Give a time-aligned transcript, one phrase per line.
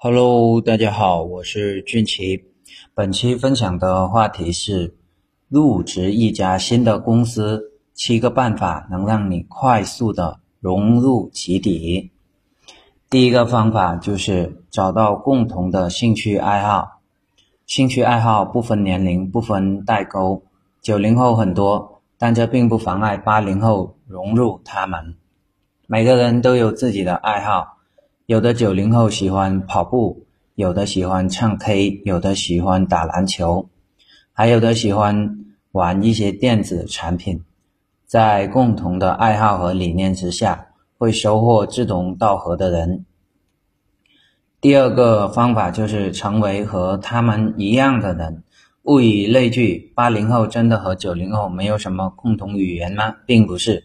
[0.00, 2.44] Hello，大家好，我是俊奇。
[2.94, 4.94] 本期分享的话题是
[5.48, 12.12] 入职一家新的公司，七个办法能让你快速的融入集体。
[13.10, 17.00] 第一个方法就是找到共同的兴趣爱好。
[17.66, 20.44] 兴趣爱好不分年龄，不分代沟。
[20.80, 25.16] 九零后很多，但这并不妨碍八零后融入他们。
[25.88, 27.77] 每个人都有自己的爱好。
[28.28, 33.70] 有的九零后喜欢跑步，有的喜欢唱 K，有的喜欢打篮球，
[34.34, 37.42] 还有的喜欢玩一些电子产品。
[38.04, 40.66] 在共同的爱好和理念之下，
[40.98, 43.06] 会收获志同道合的人。
[44.60, 48.42] 第二个方法就是成为和他们一样的人。
[48.82, 53.16] 物以类聚，八零后真的和九零后没有什么共同语言吗？
[53.24, 53.84] 并不是。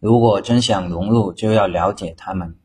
[0.00, 2.56] 如果真想融入，就要了解他们。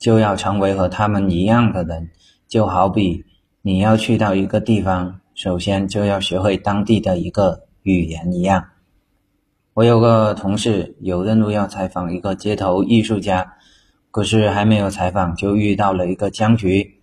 [0.00, 2.08] 就要成为和他们一样的人，
[2.48, 3.26] 就好比
[3.60, 8.64] 你要去到一个地方，首先就要学会当地的一个语言一样。
[9.74, 13.56] 我有个同事有任务要采访一个街头艺术家，
[14.10, 17.02] 可是还没有采访就遇到了一个僵局，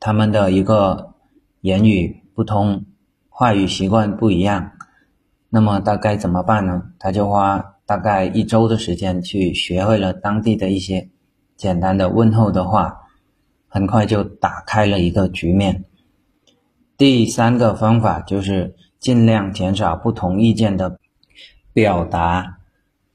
[0.00, 1.12] 他们的一个
[1.60, 2.86] 言语不通，
[3.28, 4.72] 话语习惯不一样，
[5.50, 6.82] 那么大概怎么办呢？
[6.98, 11.10] 他就花大概一周的时间去学会了当地的一些。
[11.60, 13.02] 简单的问候的话，
[13.68, 15.84] 很快就打开了一个局面。
[16.96, 20.98] 第三个方法就是尽量减少不同意见的
[21.74, 22.56] 表达，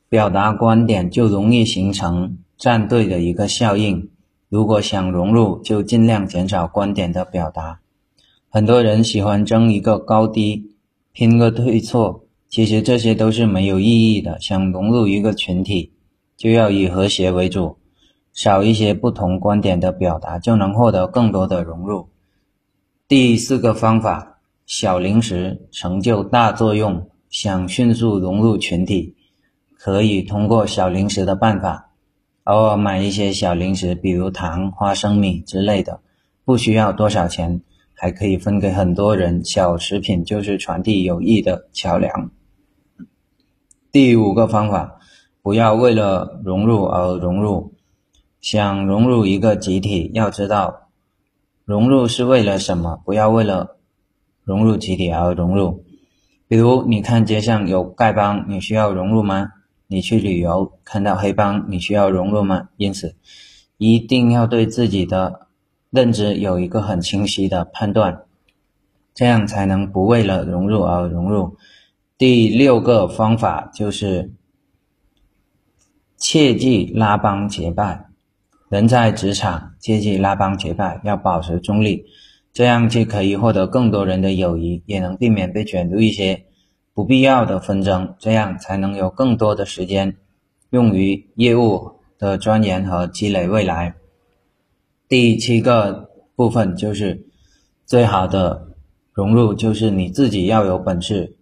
[0.08, 4.12] 表达观点就容易形成站队的一个效应。
[4.48, 7.80] 如果想融入，就尽量减少观点的表达。
[8.48, 10.76] 很多人喜欢争一个高低，
[11.14, 14.40] 拼个对错，其实这些都是没有意义的。
[14.40, 15.94] 想融入一个群体，
[16.38, 17.80] 就要以和谐为主。
[18.36, 22.10] 少一些不同观点的表达，就能获得更多的融入。
[23.08, 27.10] 第四个方法，小零食成就大作用。
[27.30, 29.16] 想迅速融入群体，
[29.78, 31.90] 可以通过小零食的办法，
[32.46, 36.00] 偶尔买一些小零食，比如糖、花生米之类的，
[36.46, 37.62] 不需要多少钱，
[37.94, 39.44] 还可以分给很多人。
[39.44, 42.32] 小食品就是传递友谊的桥梁。
[43.92, 45.00] 第五个方法，
[45.42, 47.74] 不要为了融入而融入。
[48.46, 50.92] 想融入一个集体，要知道
[51.64, 53.78] 融入是为了什么，不要为了
[54.44, 55.84] 融入集体而融入。
[56.48, 59.48] 比如，你看街上有丐帮，你需要融入吗？
[59.88, 62.70] 你去旅游看到黑帮，你需要融入吗？
[62.78, 63.16] 因此，
[63.80, 65.48] 一定要对自己的
[65.90, 68.26] 认知有一个很清晰的判断，
[69.16, 71.58] 这样才能不为了融入而融入。
[72.16, 74.34] 第六个方法就是
[76.16, 78.06] 切忌拉帮结派。
[78.68, 82.06] 人在职场，切忌拉帮结派，要保持中立，
[82.52, 86.46] 这样既可以获得更多人的友谊，也能避免被卷入一些
[86.92, 90.18] 不必要的纷争，这样才能有更多的时间
[90.72, 93.94] 用于业务的钻研和积累未来。
[95.08, 97.28] 第七个部分就是
[97.86, 98.70] 最好的
[99.14, 101.38] 融入，就是你自己要有本事。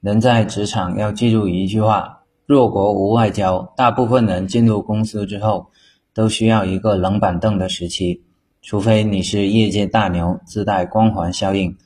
[0.00, 3.72] 人在职场要记住一句话：弱国无外交。
[3.76, 5.72] 大部分人进入公司之后。
[6.14, 8.22] 都需要一个冷板凳的时期，
[8.60, 11.76] 除非你是业界大牛，自带光环效应，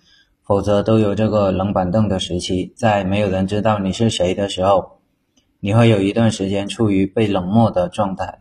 [0.43, 2.73] 否则都有这个冷板凳的时期。
[2.77, 4.99] 在没有人知道你是谁的时候，
[5.61, 8.41] 你会有一段时间处于被冷漠的状态。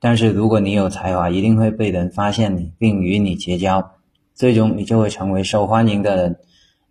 [0.00, 3.92] 但是如果你有才华，一定会被人发现你，并与你结交，
[4.34, 6.36] 最终你就会成为受欢迎的人。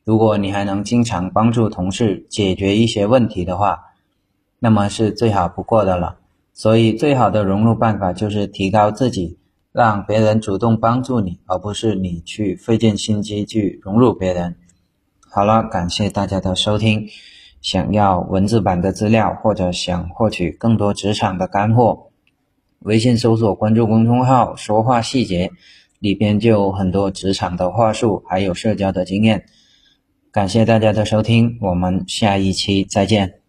[0.03, 3.79] 如果你还能经常帮助同事解决一些问题的话，
[4.59, 6.17] 那么是最好不过的了。
[6.59, 9.37] 所以，最好的融入办法就是提高自己，
[9.71, 14.55] 让别人主动帮助你，而不是你去费尽心机去融入别人。
[15.29, 17.07] 好了，感谢大家的收听。
[17.61, 22.07] 想要文字版的资料，或者想获取更多职场的干货，
[22.79, 25.51] 微信搜索关注公众号“说话细节”，
[25.99, 29.45] 里边就有很多职场的话术，还有社交的经验。
[30.31, 33.46] 感谢大家的收听，我们下一期再见。